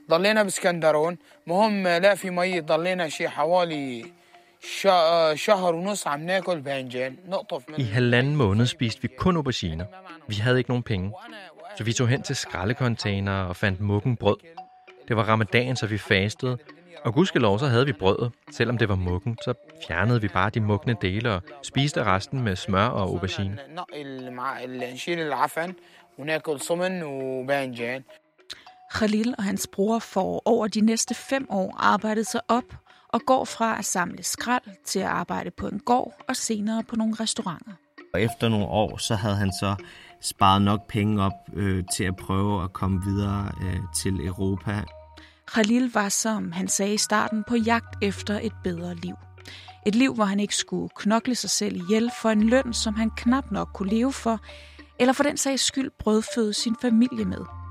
ضلينا 0.10 0.44
باسكندرون 0.44 1.18
مهم 1.48 1.88
لا 1.88 2.16
في 2.16 2.30
مي 2.30 2.60
ضلينا 2.60 3.10
شي 3.10 3.30
حوالي 3.30 4.06
شهر 5.36 5.76
ونص 5.76 6.08
عم 6.08 6.26
ناكل 6.26 6.60
بانجان 6.62 7.16
نقطف 7.28 7.64
I 7.78 7.82
halvanden 7.82 8.36
måned 8.36 8.66
spiste 8.66 9.02
vi 9.02 9.08
kun 9.18 9.36
auberginer. 9.36 9.86
Vi 10.28 10.36
havde 10.36 10.58
ikke 10.58 10.70
nogen 10.70 10.84
penge. 10.84 11.14
Så 11.78 11.84
vi 11.84 11.94
tog 11.94 12.08
hen 12.08 12.22
til 12.22 12.36
skraldekontainer 12.36 13.42
og 13.44 13.56
fandt 13.56 13.82
muggen 13.82 14.16
brød. 14.16 14.38
Det 15.08 15.18
var 15.18 15.24
ramadan, 15.24 15.76
så 15.76 15.88
vi 15.88 15.98
fastede. 15.98 16.58
Og 17.06 17.14
gudskelov, 17.14 17.60
så 17.60 17.66
havde 17.66 17.86
vi 17.86 17.94
brødet. 17.94 18.32
Selvom 18.52 18.78
det 18.78 18.90
var 18.90 18.96
muggen, 18.96 19.38
så 19.42 19.54
fjernede 19.88 20.22
vi 20.22 20.28
bare 20.28 20.50
de 20.50 20.60
mugne 20.60 20.96
dele 21.02 21.34
og 21.34 21.42
spiste 21.64 22.04
resten 22.04 22.42
med 22.42 22.56
smør 22.56 22.86
og 22.86 23.02
aubergine. 23.02 23.58
Khalil 28.93 29.35
og 29.39 29.45
hans 29.45 29.69
bror 29.73 29.99
får 29.99 30.43
over 30.45 30.69
de 30.69 30.81
næste 30.81 31.15
fem 31.15 31.47
år 31.51 31.77
arbejdet 31.79 32.27
sig 32.27 32.41
op 32.49 32.75
og 33.09 33.21
går 33.27 33.45
fra 33.45 33.79
at 33.79 33.85
samle 33.85 34.23
skrald 34.23 34.85
til 34.85 34.99
at 34.99 35.07
arbejde 35.07 35.51
på 35.51 35.69
en 35.69 35.81
gård 35.81 36.15
og 36.29 36.37
senere 36.37 36.83
på 36.83 36.97
nogle 36.97 37.15
restauranter. 37.21 37.73
Og 38.15 38.23
efter 38.23 38.49
nogle 38.49 38.67
år, 38.67 38.97
så 38.97 39.15
havde 39.15 39.37
han 39.37 39.53
så 39.53 39.75
sparet 40.21 40.63
nok 40.63 40.87
penge 40.89 41.23
op 41.23 41.33
øh, 41.55 41.85
til 41.97 42.05
at 42.05 42.17
prøve 42.17 42.65
at 42.65 42.73
komme 42.73 43.05
videre 43.05 43.53
øh, 43.63 43.79
til 43.97 44.27
Europa. 44.27 44.83
Khalil 45.47 45.91
var, 45.95 46.09
som 46.09 46.53
han 46.53 46.69
sagde 46.69 46.95
i 46.95 46.99
starten, 46.99 47.45
på 47.49 47.57
jagt 47.57 47.97
efter 48.03 48.41
et 48.43 48.53
bedre 48.65 48.95
liv. 48.95 49.15
Et 49.87 49.95
liv, 49.95 50.15
hvor 50.15 50.25
han 50.25 50.41
ikke 50.41 50.57
skulle 50.57 50.89
knokle 50.97 51.35
sig 51.35 51.51
selv 51.51 51.77
ihjel 51.77 52.11
for 52.23 52.31
en 52.31 52.43
løn, 52.43 52.73
som 52.73 52.95
han 52.95 53.11
knap 53.11 53.51
nok 53.51 53.69
kunne 53.75 53.91
leve 53.91 54.13
for, 54.13 54.41
eller 55.01 55.13
for 55.13 55.23
den 55.23 55.37
sags 55.37 55.63
skyld 55.63 55.91
brødføde 55.99 56.53
sin 56.53 56.77
familie 56.83 57.25
med. 57.25 57.64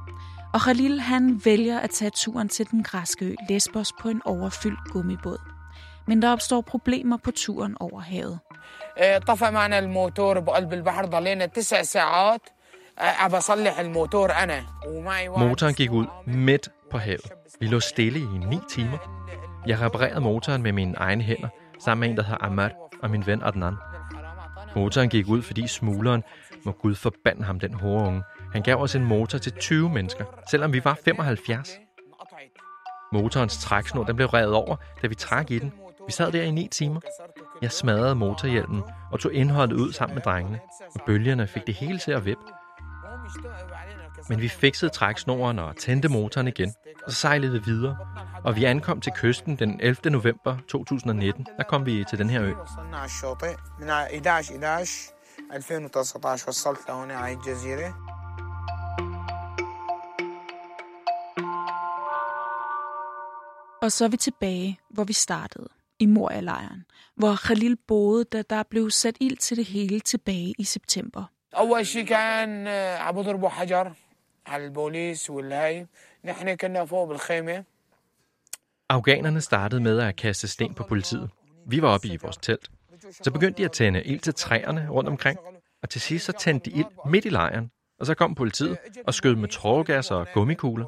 Og 0.55 0.61
Khalil 0.61 1.01
han 1.01 1.41
vælger 1.45 1.79
at 1.79 1.91
tage 1.91 2.11
turen 2.11 2.49
til 2.49 2.71
den 2.71 2.83
græske 2.83 3.25
ø 3.25 3.35
Lesbos 3.49 3.93
på 4.01 4.09
en 4.09 4.23
overfyldt 4.25 4.93
gummibåd. 4.93 5.39
Men 6.07 6.23
der 6.23 6.33
opstår 6.33 6.61
problemer 6.61 7.17
på 7.17 7.31
turen 7.31 7.77
over 7.81 8.01
havet. 8.01 8.39
طفى 9.27 9.51
معنا 9.51 9.79
الموتور 9.79 10.41
بقلب 10.41 10.73
البحر 10.73 11.05
ضلينا 11.07 11.47
تسع 11.47 11.83
ساعات 11.83 12.41
بصلح 13.33 13.79
الموتور 13.79 14.31
أنا 14.33 14.63
Motoren 15.37 15.75
gik 15.75 15.91
ud 15.91 16.07
midt 16.27 16.69
på 16.91 16.99
havet. 16.99 17.33
Vi 17.61 17.67
lå 17.67 17.81
stille 17.81 18.19
i 18.19 18.39
ni 18.51 18.59
timer. 18.71 18.99
Jeg 19.67 19.81
reparerede 19.81 20.21
motoren 20.21 20.63
med 20.63 20.73
mine 20.73 20.95
egne 20.97 21.23
hænder, 21.23 21.49
sammen 21.85 22.01
med 22.01 22.09
en, 22.09 22.17
der 22.17 22.23
hedder 22.23 22.45
Ahmad. 22.45 22.71
og 23.03 23.11
min 23.11 23.27
ven 23.27 23.43
Adnan. 23.43 23.75
Motoren 24.77 25.09
gik 25.09 25.29
ud, 25.29 25.43
fordi 25.43 25.67
smugleren, 25.67 26.23
må 26.65 26.73
Gud 26.73 26.95
forbande 26.95 27.45
ham, 27.45 27.61
den 27.61 27.81
unge, 27.83 28.23
han 28.54 28.62
gav 28.62 28.82
os 28.82 28.96
en 28.96 29.06
motor 29.06 29.38
til 29.38 29.52
20 29.52 29.90
mennesker, 29.90 30.26
selvom 30.50 30.74
vi 30.74 30.84
var 30.84 30.98
75. 31.06 31.72
Motorens 33.14 33.58
træksnor 33.58 34.04
den 34.04 34.16
blev 34.16 34.28
revet 34.28 34.54
over, 34.54 34.76
da 35.02 35.08
vi 35.08 35.16
trak 35.16 35.52
i 35.52 35.60
den. 35.60 35.74
Vi 36.08 36.12
sad 36.12 36.32
der 36.32 36.42
i 36.42 36.52
9 36.52 36.68
timer. 36.68 37.00
Jeg 37.62 37.72
smadrede 37.72 38.16
motorhjelmen 38.16 38.84
og 39.12 39.20
tog 39.20 39.34
indholdet 39.34 39.76
ud 39.76 39.94
sammen 39.94 40.16
med 40.16 40.22
drengene, 40.22 40.60
og 40.96 41.02
bølgerne 41.06 41.48
fik 41.48 41.68
det 41.68 41.76
hele 41.76 42.00
til 42.00 42.12
at 42.12 42.26
vippe. 42.26 42.44
Men 44.30 44.42
vi 44.42 44.50
fikset 44.50 44.92
træksnoren 44.92 45.60
og 45.60 45.76
tændte 45.78 46.10
motoren 46.10 46.48
igen, 46.48 46.74
og 47.06 47.12
så 47.12 47.18
sejlede 47.18 47.54
vi 47.54 47.60
videre. 47.66 47.98
Og 48.44 48.56
vi 48.56 48.64
ankom 48.64 49.02
til 49.02 49.12
kysten 49.16 49.56
den 49.56 49.80
11. 49.82 50.12
november 50.12 50.58
2019. 50.68 51.48
Der 51.58 51.64
kom 51.64 51.86
vi 51.86 52.06
til 52.10 52.18
den 52.18 52.30
her 52.30 52.44
ø. 52.44 52.54
Og 63.83 63.93
så 63.93 64.05
er 64.05 64.09
vi 64.09 64.17
tilbage, 64.17 64.79
hvor 64.91 65.05
vi 65.05 65.13
startede, 65.13 65.69
i 65.99 66.07
Moria-lejren, 66.07 66.85
hvor 67.17 67.37
Khalil 67.37 67.77
boede, 67.77 68.25
da 68.25 68.43
der 68.43 68.63
blev 68.63 68.91
sat 68.91 69.17
ild 69.21 69.37
til 69.37 69.57
det 69.57 69.65
hele 69.65 70.01
tilbage 70.01 70.55
i 70.59 70.65
september. 70.65 71.23
اول 71.55 71.87
شيء 71.87 72.05
كان 72.05 72.69
عم 72.99 73.15
بضربوا 73.15 73.49
حجر 73.49 73.93
على 74.47 74.65
البوليس 74.65 75.31
والهاي 75.31 75.87
نحن 76.25 76.55
كنا 76.55 76.85
فوق 76.85 77.09
بالخيمه 77.09 77.65
Afghanerne 78.91 79.41
startede 79.41 79.81
med 79.81 79.99
at 79.99 80.17
kaste 80.17 80.49
sten 80.49 80.75
på 80.75 80.83
politiet. 80.85 81.31
Vi 81.67 81.83
var 81.83 81.89
oppe 81.89 82.09
i 82.09 82.17
vores 82.17 82.37
telt. 82.37 82.71
Så 83.23 83.31
begyndte 83.31 83.59
de 83.59 83.65
at 83.65 83.73
tænde 83.73 84.03
ild 84.05 84.21
til 84.21 84.35
træerne 84.35 84.89
rundt 84.91 85.09
omkring, 85.09 85.39
og 85.83 85.91
til 85.91 86.01
sidst 86.01 86.25
så 86.25 86.33
tændte 86.33 86.71
de 86.71 86.77
ild 86.77 86.87
midt 87.07 87.25
i 87.25 87.29
lejren. 87.29 87.71
Og 88.01 88.07
så 88.07 88.15
kom 88.15 88.35
politiet 88.35 88.79
og 89.07 89.15
skød 89.15 89.35
med 89.35 89.49
trådgas 89.49 90.11
og 90.11 90.27
gummikugler. 90.35 90.87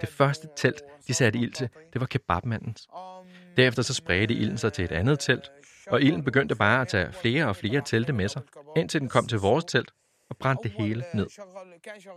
Det 0.00 0.08
første 0.08 0.48
telt, 0.56 0.82
de 1.08 1.14
satte 1.14 1.38
ild 1.38 1.52
til, 1.52 1.68
det 1.92 2.00
var 2.00 2.06
kebabmandens. 2.06 2.88
Derefter 3.56 3.82
så 3.82 3.94
spredte 3.94 4.34
ilden 4.34 4.58
sig 4.58 4.72
til 4.72 4.84
et 4.84 4.92
andet 4.92 5.18
telt, 5.18 5.50
og 5.90 6.02
ilden 6.02 6.24
begyndte 6.24 6.54
bare 6.54 6.80
at 6.80 6.88
tage 6.88 7.12
flere 7.12 7.46
og 7.46 7.56
flere 7.56 7.82
telte 7.84 8.12
med 8.12 8.28
sig, 8.28 8.42
indtil 8.76 9.00
den 9.00 9.08
kom 9.08 9.26
til 9.26 9.38
vores 9.38 9.64
telt 9.64 9.90
og 10.30 10.36
brændte 10.36 10.62
det 10.62 10.70
hele 10.70 11.04
ned. 11.14 11.26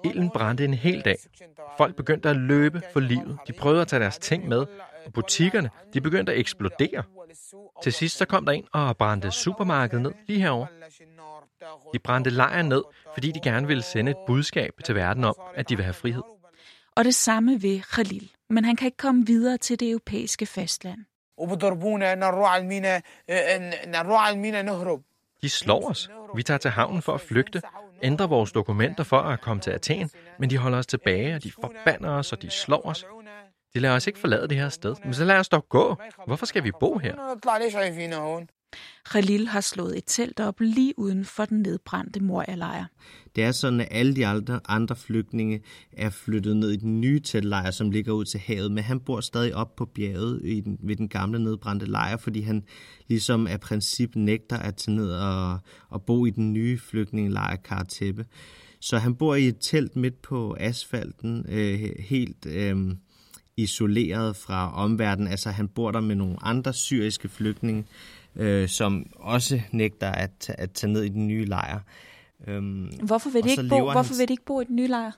Ilden 0.04 0.30
brændte 0.30 0.66
en 0.66 0.74
hel 0.74 1.02
dag. 1.02 1.16
Folk 1.78 1.96
begyndte 1.96 2.30
at 2.30 2.36
løbe 2.36 2.82
for 2.94 3.00
livet. 3.00 3.38
De 3.48 3.54
prøvede 3.54 3.82
at 3.82 3.88
tage 3.88 4.00
deres 4.00 4.18
ting 4.18 4.48
med, 4.48 4.66
og 5.06 5.14
butikkerne 5.14 5.70
de 5.94 6.02
begyndte 6.02 6.32
at 6.32 6.40
eksplodere. 6.40 7.04
Til 7.84 7.94
sidst 7.94 8.18
så 8.18 8.26
kom 8.26 8.46
der 8.46 8.52
en 8.52 8.68
og 8.74 8.98
brændte 8.98 9.32
supermarkedet 9.32 10.02
ned 10.02 10.12
lige 10.28 10.42
herover. 10.42 10.66
De 11.94 12.00
brændte 12.00 12.30
lejren 12.30 12.70
ned, 12.70 12.84
fordi 13.14 13.32
de 13.32 13.40
gerne 13.44 13.68
ville 13.68 13.84
sende 13.84 14.12
et 14.12 14.18
budskab 14.28 14.72
til 14.86 14.96
verden 14.96 15.24
om, 15.24 15.36
at 15.56 15.70
de 15.70 15.76
vil 15.76 15.84
have 15.84 15.94
frihed. 15.94 16.41
Og 16.98 17.06
det 17.06 17.16
samme 17.16 17.62
ved 17.62 17.82
Khalil, 17.82 18.32
men 18.50 18.66
han 18.66 18.76
kan 18.76 18.86
ikke 18.86 18.98
komme 18.98 19.26
videre 19.26 19.58
til 19.58 19.80
det 19.80 19.90
europæiske 19.90 20.46
fastland. 20.46 21.00
De 25.42 25.50
slår 25.50 25.90
os. 25.90 26.10
Vi 26.36 26.44
tager 26.44 26.58
til 26.58 26.72
havnen 26.72 27.02
for 27.02 27.14
at 27.14 27.22
flygte, 27.22 27.62
ændrer 28.04 28.28
vores 28.28 28.52
dokumenter 28.52 29.04
for 29.04 29.20
at 29.20 29.42
komme 29.42 29.62
til 29.62 29.72
Athen, 29.72 30.10
men 30.40 30.50
de 30.50 30.58
holder 30.58 30.78
os 30.78 30.88
tilbage, 30.88 31.36
og 31.36 31.44
de 31.44 31.52
forbander 31.52 32.10
os, 32.10 32.32
og 32.34 32.42
de 32.42 32.50
slår 32.50 32.86
os. 32.86 33.06
De 33.74 33.80
lader 33.80 33.96
os 33.96 34.08
ikke 34.08 34.20
forlade 34.20 34.48
det 34.48 34.58
her 34.58 34.70
sted. 34.70 34.96
Men 35.04 35.14
så 35.14 35.26
lad 35.26 35.36
os 35.36 35.50
dog 35.50 35.66
gå. 35.70 35.96
Hvorfor 36.28 36.46
skal 36.46 36.64
vi 36.64 36.72
bo 36.80 36.98
her? 36.98 37.16
Khalil 39.06 39.48
har 39.48 39.62
slået 39.62 39.98
et 39.98 40.04
telt 40.08 40.40
op 40.40 40.60
lige 40.60 40.94
uden 40.98 41.26
for 41.26 41.46
den 41.46 41.62
nedbrændte 41.62 42.20
Moria-lejr. 42.20 42.86
Det 43.36 43.44
er 43.44 43.52
sådan, 43.52 43.82
at 43.82 43.88
alle 43.92 44.16
de 44.16 44.28
andre, 44.68 44.96
flygtninge 44.96 45.62
er 45.92 46.10
flyttet 46.10 46.58
ned 46.58 46.72
i 46.72 46.76
den 46.76 47.02
nye 47.02 47.20
teltlejr, 47.20 47.72
som 47.72 47.92
ligger 47.92 48.14
ud 48.14 48.26
til 48.26 48.40
havet, 48.40 48.72
men 48.72 48.84
han 48.84 49.00
bor 49.00 49.22
stadig 49.22 49.56
op 49.56 49.76
på 49.76 49.86
bjerget 49.86 50.42
i 50.44 50.60
den, 50.60 50.78
ved 50.84 50.96
den 50.96 51.10
gamle 51.10 51.44
nedbrændte 51.44 51.86
lejr, 51.86 52.18
fordi 52.18 52.42
han 52.42 52.64
ligesom 53.08 53.48
af 53.48 53.60
princip 53.60 54.16
nægter 54.16 54.58
at 54.58 54.76
tage 54.76 54.96
ned 54.96 55.12
og, 55.12 55.60
og 55.90 56.04
bo 56.04 56.26
i 56.26 56.30
den 56.30 56.54
nye 56.54 56.80
flygtningelejr 56.80 57.56
Karatæppe. 57.56 58.26
Så 58.80 58.98
han 58.98 59.16
bor 59.16 59.36
i 59.36 59.48
et 59.48 59.58
telt 59.62 59.96
midt 59.96 60.22
på 60.22 60.58
asfalten, 60.60 61.46
øh, 61.50 61.90
helt... 62.00 62.46
Øh, 62.46 62.96
isoleret 63.58 64.36
fra 64.36 64.74
omverdenen. 64.74 65.28
Altså 65.28 65.50
han 65.50 65.68
bor 65.68 65.92
der 65.92 66.00
med 66.00 66.16
nogle 66.16 66.36
andre 66.42 66.74
syriske 66.74 67.30
flygtninge, 67.30 67.86
øh, 68.36 68.68
som 68.68 69.06
også 69.16 69.62
nægter 69.72 70.12
at, 70.12 70.56
at 70.58 70.72
tage 70.72 70.94
ned 70.94 71.04
i 71.04 71.10
den 71.10 71.28
nye 71.28 71.46
lejr. 71.46 71.80
Øhm, 72.48 72.92
Hvorfor 73.04 73.30
vil 73.30 73.44
de 73.44 73.50
ikke 73.50 73.70
bo, 73.70 73.92
hvorfor 73.92 74.18
vil 74.18 74.28
de 74.28 74.34
ikke 74.34 74.46
bo 74.46 74.62
i 74.62 74.66
den 74.66 74.76
nye 74.76 74.88
lejr? 74.88 75.12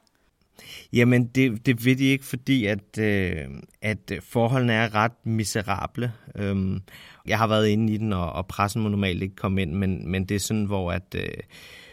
Jamen, 0.94 1.26
det, 1.28 1.66
det 1.66 1.86
ved 1.86 1.96
de 1.96 2.04
ikke, 2.04 2.26
fordi 2.26 2.66
at, 2.66 2.98
øh, 3.00 3.48
at 3.82 4.12
forholdene 4.22 4.74
er 4.74 4.96
ret 4.96 5.26
miserable. 5.26 6.14
Øhm, 6.36 6.82
jeg 7.28 7.38
har 7.38 7.48
været 7.48 7.68
inde 7.68 7.94
i 7.94 7.98
den, 7.98 8.14
og, 8.14 8.34
og 8.34 8.48
pressen 8.48 8.82
må 8.82 8.90
normalt 8.90 9.24
ikke 9.24 9.36
komme 9.36 9.62
ind, 9.62 9.74
men, 9.74 10.12
men 10.12 10.26
det 10.26 10.36
er 10.36 10.40
sådan, 10.40 10.66
hvor 10.66 10.92
at 10.92 11.16
øh, 11.16 11.28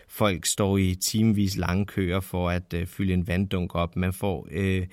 folk 0.09 0.47
står 0.47 0.79
i 0.79 0.95
timevis 0.95 1.57
lange 1.57 1.87
køer 1.87 2.21
for 2.21 2.51
at 2.51 2.75
øh, 2.75 2.87
fylde 2.87 3.15
en 3.15 3.27
vanddunk 3.27 3.75
op. 3.75 3.97
Man 3.97 4.13
får 4.13 4.49
øh, 4.51 4.87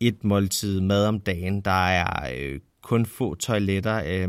et 0.00 0.24
måltid 0.24 0.80
mad 0.80 1.06
om 1.06 1.20
dagen. 1.20 1.60
Der 1.60 1.86
er 1.86 2.30
øh, 2.36 2.60
kun 2.82 3.06
få 3.06 3.34
toiletter, 3.34 4.02
øh, 4.06 4.28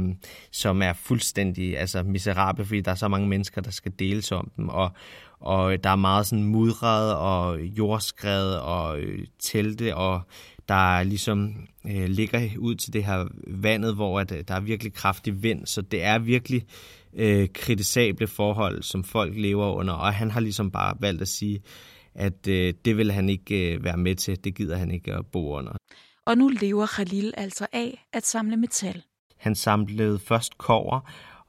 som 0.52 0.82
er 0.82 0.94
fuldstændig 0.94 1.78
altså, 1.78 2.04
miserable, 2.04 2.66
fordi 2.66 2.82
der 2.82 2.92
er 2.92 2.96
så 2.96 3.08
mange 3.08 3.28
mennesker, 3.28 3.62
der 3.62 3.72
skal 3.72 3.92
deles 4.00 4.32
om 4.32 4.52
dem, 4.58 4.70
og, 4.70 4.92
og 5.40 5.84
der 5.84 5.90
er 5.90 5.96
meget 5.96 6.28
sådan 6.28 6.46
mudret 6.46 7.16
og 7.16 7.62
jordskred 7.62 8.54
og 8.54 9.00
øh, 9.00 9.28
telte, 9.40 9.96
og 9.96 10.22
der 10.70 10.98
er 10.98 11.04
ligesom 11.04 11.56
øh, 11.86 12.06
ligger 12.06 12.50
ud 12.58 12.76
til 12.76 12.94
det 12.94 13.04
her 13.04 13.28
vandet, 13.48 13.96
hvor 13.96 14.20
at, 14.20 14.32
øh, 14.32 14.44
der 14.48 14.54
er 14.54 14.60
virkelig 14.60 14.94
kraftig 14.94 15.44
vind, 15.44 15.66
så 15.66 15.82
det 15.82 16.04
er 16.04 16.20
virkelig 16.20 16.64
øh, 17.14 17.48
kritisable 17.54 18.28
forhold, 18.28 18.84
som 18.84 19.04
folk 19.04 19.34
lever 19.36 19.74
under, 19.74 19.94
og 19.94 20.14
han 20.14 20.32
har 20.32 20.40
ligesom 20.40 20.72
bare 20.72 20.96
valgt 21.00 21.22
at 21.22 21.28
sige, 21.28 21.62
at 22.16 22.48
øh, 22.48 22.74
det 22.86 22.98
vil 22.98 23.12
han 23.12 23.30
ikke 23.30 23.74
øh, 23.74 23.84
være 23.84 23.98
med 23.98 24.16
til, 24.16 24.44
det 24.44 24.56
gider 24.56 24.78
han 24.78 24.92
ikke 24.92 25.14
at 25.14 25.26
bo 25.26 25.56
under. 25.56 25.72
Og 26.30 26.38
nu 26.38 26.48
lever 26.48 26.86
Khalil 26.86 27.34
altså 27.38 27.68
af 27.74 28.06
at 28.14 28.26
samle 28.26 28.58
metal. 28.58 29.04
Han 29.38 29.56
samlede 29.56 30.20
først 30.20 30.58
kover, 30.58 31.00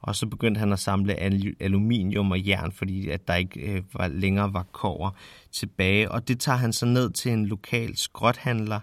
og 0.01 0.15
så 0.15 0.27
begyndte 0.27 0.59
han 0.59 0.73
at 0.73 0.79
samle 0.79 1.15
aluminium 1.59 2.31
og 2.31 2.47
jern, 2.47 2.71
fordi 2.71 3.09
at 3.09 3.27
der 3.27 3.35
ikke 3.35 3.59
øh, 3.59 3.83
var, 3.93 4.07
længere 4.07 4.53
var 4.53 4.63
kover 4.63 5.09
tilbage. 5.51 6.11
Og 6.11 6.27
det 6.27 6.39
tager 6.39 6.57
han 6.57 6.73
så 6.73 6.85
ned 6.85 7.09
til 7.09 7.31
en 7.31 7.45
lokal 7.45 7.97
skrothandler 7.97 8.79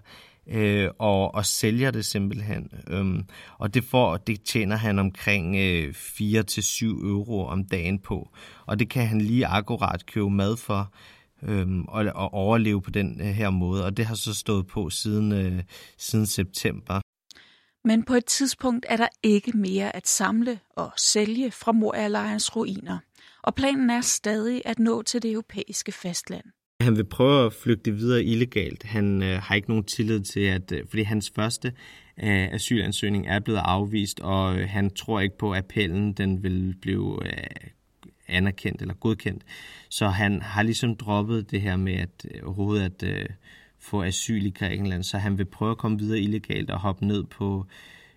øh, 0.46 0.90
og, 0.98 1.34
og 1.34 1.46
sælger 1.46 1.90
det 1.90 2.04
simpelthen. 2.04 2.70
Øhm, 2.88 3.24
og 3.58 3.74
det, 3.74 3.84
får, 3.84 4.16
det 4.16 4.42
tjener 4.42 4.76
han 4.76 4.98
omkring 4.98 5.56
øh, 5.56 5.94
4-7 5.96 6.84
euro 6.84 7.46
om 7.46 7.64
dagen 7.64 7.98
på. 7.98 8.28
Og 8.66 8.78
det 8.78 8.88
kan 8.88 9.06
han 9.06 9.20
lige 9.20 9.46
akkurat 9.46 10.06
købe 10.06 10.30
mad 10.30 10.56
for 10.56 10.92
øhm, 11.42 11.84
og, 11.84 12.04
og 12.14 12.34
overleve 12.34 12.82
på 12.82 12.90
den 12.90 13.20
øh, 13.20 13.26
her 13.26 13.50
måde. 13.50 13.84
Og 13.84 13.96
det 13.96 14.04
har 14.04 14.14
så 14.14 14.34
stået 14.34 14.66
på 14.66 14.90
siden, 14.90 15.32
øh, 15.32 15.62
siden 15.98 16.26
september. 16.26 17.00
Men 17.84 18.02
på 18.02 18.14
et 18.14 18.24
tidspunkt 18.24 18.86
er 18.88 18.96
der 18.96 19.08
ikke 19.22 19.52
mere 19.56 19.96
at 19.96 20.08
samle 20.08 20.58
og 20.76 20.92
sælge 20.96 21.50
fra 21.50 21.72
Moria-lejrens 21.72 22.56
ruiner. 22.56 22.98
Og 23.42 23.54
planen 23.54 23.90
er 23.90 24.00
stadig 24.00 24.62
at 24.64 24.78
nå 24.78 25.02
til 25.02 25.22
det 25.22 25.30
europæiske 25.32 25.92
fastland. 25.92 26.44
Han 26.80 26.96
vil 26.96 27.04
prøve 27.04 27.46
at 27.46 27.52
flygte 27.52 27.92
videre 27.92 28.24
illegalt. 28.24 28.82
Han 28.82 29.22
øh, 29.22 29.42
har 29.42 29.54
ikke 29.54 29.68
nogen 29.68 29.84
tillid 29.84 30.20
til, 30.20 30.40
at 30.40 30.72
øh, 30.72 30.84
fordi 30.88 31.02
hans 31.02 31.32
første 31.34 31.68
øh, 32.22 32.52
asylansøgning 32.52 33.26
er 33.26 33.40
blevet 33.40 33.60
afvist, 33.64 34.20
og 34.20 34.56
øh, 34.56 34.68
han 34.68 34.90
tror 34.90 35.20
ikke 35.20 35.38
på, 35.38 35.52
at 35.52 35.58
appellen 35.58 36.12
den 36.12 36.42
vil 36.42 36.74
blive 36.80 37.18
øh, 37.26 37.70
anerkendt 38.28 38.80
eller 38.82 38.94
godkendt. 38.94 39.42
Så 39.88 40.08
han 40.08 40.42
har 40.42 40.62
ligesom 40.62 40.96
droppet 40.96 41.50
det 41.50 41.60
her 41.60 41.76
med 41.76 41.94
at 41.94 42.26
øh, 42.34 42.40
overhovedet 42.44 42.84
at 42.84 43.02
øh, 43.02 43.26
få 43.78 44.02
asyl 44.02 44.46
i 44.46 44.50
Grækenland, 44.50 45.02
så 45.02 45.18
han 45.18 45.38
vil 45.38 45.44
prøve 45.44 45.70
at 45.70 45.78
komme 45.78 45.98
videre 45.98 46.20
illegalt 46.20 46.70
og 46.70 46.80
hoppe 46.80 47.06
ned 47.06 47.24
på 47.24 47.66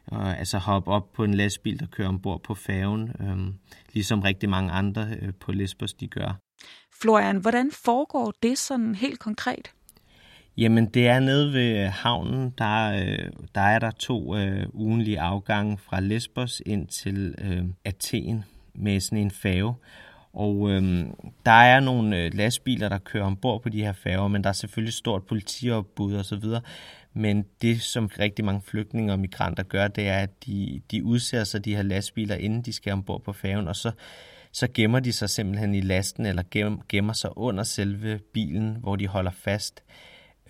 og 0.07 0.37
altså 0.37 0.57
hoppe 0.57 0.91
op 0.91 1.11
på 1.13 1.23
en 1.23 1.33
lastbil, 1.33 1.79
der 1.79 1.85
kører 1.85 2.07
ombord 2.07 2.43
på 2.43 2.55
færgen, 2.55 3.11
øhm, 3.19 3.53
ligesom 3.93 4.21
rigtig 4.21 4.49
mange 4.49 4.71
andre 4.71 5.07
øh, 5.21 5.33
på 5.39 5.51
Lesbos, 5.51 5.93
de 5.93 6.07
gør. 6.07 6.39
Florian, 7.01 7.37
hvordan 7.37 7.71
foregår 7.71 8.33
det 8.43 8.57
sådan 8.57 8.95
helt 8.95 9.19
konkret? 9.19 9.71
Jamen, 10.57 10.85
det 10.85 11.07
er 11.07 11.19
nede 11.19 11.53
ved 11.53 11.87
havnen, 11.87 12.53
der, 12.57 12.91
øh, 12.91 13.29
der 13.55 13.61
er 13.61 13.79
der 13.79 13.91
to 13.91 14.37
øh, 14.37 14.65
ugenlige 14.73 15.19
afgange 15.19 15.77
fra 15.77 15.99
Lesbos 15.99 16.61
ind 16.65 16.87
til 16.87 17.35
øh, 17.37 17.63
Athen 17.85 18.43
med 18.81 18.99
sådan 18.99 19.17
en 19.17 19.31
færge. 19.31 19.73
Og 20.33 20.71
øhm, 20.71 21.13
der 21.45 21.51
er 21.51 21.79
nogle 21.79 22.17
øh, 22.17 22.33
lastbiler, 22.33 22.89
der 22.89 22.97
kører 22.97 23.25
ombord 23.25 23.63
på 23.63 23.69
de 23.69 23.83
her 23.83 23.93
færger, 23.93 24.27
men 24.27 24.43
der 24.43 24.49
er 24.49 24.53
selvfølgelig 24.53 24.93
stort 24.93 25.23
politiopbud 25.23 26.13
og 26.13 26.25
så 26.25 26.35
videre. 26.35 26.61
Men 27.13 27.45
det, 27.61 27.81
som 27.81 28.09
rigtig 28.19 28.45
mange 28.45 28.61
flygtninge 28.61 29.13
og 29.13 29.19
migranter 29.19 29.63
gør, 29.63 29.87
det 29.87 30.07
er, 30.07 30.17
at 30.17 30.45
de, 30.45 30.81
de 30.91 31.03
udser 31.03 31.43
sig 31.43 31.65
de 31.65 31.75
her 31.75 31.83
lastbiler, 31.83 32.35
inden 32.35 32.61
de 32.61 32.73
skal 32.73 32.93
ombord 32.93 33.23
på 33.23 33.33
færgen, 33.33 33.67
og 33.67 33.75
så, 33.75 33.91
så 34.51 34.67
gemmer 34.73 34.99
de 34.99 35.13
sig 35.13 35.29
simpelthen 35.29 35.75
i 35.75 35.81
lasten, 35.81 36.25
eller 36.25 36.43
gemmer 36.89 37.13
sig 37.13 37.37
under 37.37 37.63
selve 37.63 38.19
bilen, 38.33 38.77
hvor 38.81 38.95
de 38.95 39.07
holder 39.07 39.31
fast 39.31 39.83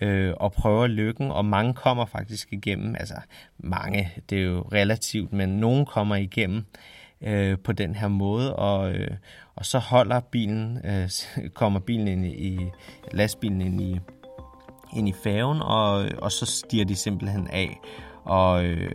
øh, 0.00 0.34
og 0.36 0.52
prøver 0.52 0.86
lykken, 0.86 1.30
og 1.30 1.44
mange 1.44 1.74
kommer 1.74 2.06
faktisk 2.06 2.52
igennem. 2.52 2.94
Altså 2.94 3.16
mange, 3.58 4.12
det 4.30 4.38
er 4.38 4.42
jo 4.42 4.60
relativt, 4.60 5.32
men 5.32 5.48
nogen 5.48 5.86
kommer 5.86 6.16
igennem 6.16 6.64
øh, 7.26 7.58
på 7.64 7.72
den 7.72 7.94
her 7.94 8.08
måde, 8.08 8.56
og, 8.56 8.92
øh, 8.92 9.10
og 9.56 9.66
så 9.66 9.78
holder 9.78 10.20
bilen, 10.20 10.78
øh, 10.84 11.10
kommer 11.60 11.80
bilen 11.80 12.08
ind 12.08 12.26
i, 12.26 12.58
lastbilen 13.12 13.60
ind 13.60 13.80
i, 13.80 14.00
ind 14.96 15.08
i 15.08 15.14
færgen, 15.24 15.62
og, 15.62 16.04
øh, 16.04 16.10
og 16.18 16.32
så 16.32 16.46
stiger 16.46 16.84
de 16.84 16.94
simpelthen 16.94 17.48
af, 17.50 17.80
og, 18.24 18.64
øh, 18.64 18.92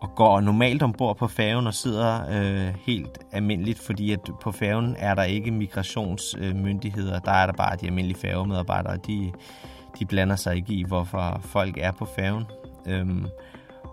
og 0.00 0.14
går 0.16 0.40
normalt 0.40 0.82
ombord 0.82 1.16
på 1.16 1.26
færgen 1.26 1.66
og 1.66 1.74
sidder 1.74 2.20
øh, 2.30 2.74
helt 2.86 3.18
almindeligt, 3.32 3.78
fordi 3.78 4.12
at 4.12 4.20
på 4.40 4.52
færgen 4.52 4.96
er 4.98 5.14
der 5.14 5.22
ikke 5.22 5.50
migrationsmyndigheder, 5.50 7.18
der 7.18 7.32
er 7.32 7.46
der 7.46 7.52
bare 7.52 7.76
de 7.76 7.86
almindelige 7.86 8.20
færgemedarbejdere, 8.20 8.96
de, 9.06 9.32
de 9.98 10.06
blander 10.06 10.36
sig 10.36 10.56
ikke 10.56 10.72
i, 10.72 10.84
hvorfor 10.84 11.40
folk 11.44 11.78
er 11.78 11.92
på 11.92 12.04
færgen. 12.04 12.44
Øhm, 12.86 13.26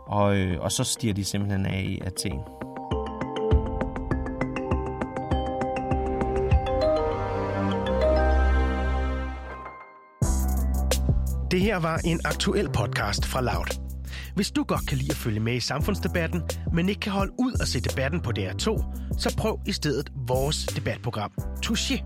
og, 0.05 0.37
øh, 0.37 0.61
og 0.61 0.71
så 0.71 0.83
stiger 0.83 1.13
de 1.13 1.23
simpelthen 1.23 1.65
af 1.65 1.81
i 1.81 2.01
Athen. 2.05 2.39
Det 11.55 11.63
her 11.63 11.77
var 11.77 11.97
en 11.97 12.21
aktuel 12.25 12.69
podcast 12.69 13.25
fra 13.25 13.41
Loud. 13.41 13.79
Hvis 14.35 14.51
du 14.51 14.63
godt 14.63 14.87
kan 14.87 14.97
lide 14.97 15.11
at 15.11 15.17
følge 15.17 15.39
med 15.39 15.55
i 15.55 15.59
samfundsdebatten, 15.59 16.41
men 16.73 16.89
ikke 16.89 17.01
kan 17.01 17.11
holde 17.11 17.31
ud 17.39 17.53
at 17.61 17.67
se 17.67 17.79
debatten 17.79 18.21
på 18.21 18.31
DR2, 18.39 18.65
så 19.17 19.35
prøv 19.37 19.59
i 19.67 19.71
stedet 19.71 20.11
vores 20.27 20.65
debatprogram, 20.65 21.31
Touché. 21.65 22.05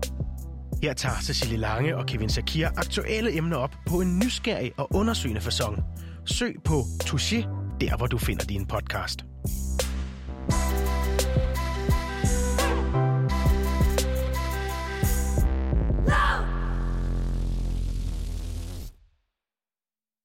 Her 0.82 0.92
tager 0.92 1.14
Cecilie 1.22 1.56
Lange 1.56 1.96
og 1.96 2.06
Kevin 2.06 2.28
Sakir 2.28 2.68
aktuelle 2.76 3.36
emner 3.36 3.56
op 3.56 3.74
på 3.86 4.00
en 4.00 4.18
nysgerrig 4.18 4.72
og 4.76 4.88
undersøgende 4.94 5.40
façon. 5.40 5.82
Søg 6.26 6.56
på 6.64 6.80
Touché, 7.04 7.36
der 7.80 7.96
hvor 7.96 8.06
du 8.06 8.18
finder 8.18 8.44
din 8.44 8.66
podcast. 8.66 9.24